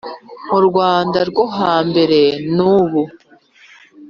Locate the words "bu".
2.89-3.03